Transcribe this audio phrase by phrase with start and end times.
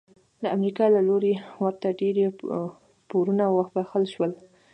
[0.41, 2.25] د امریکا له لوري ورته ډیری
[3.09, 4.31] پورونه وبخښل شول.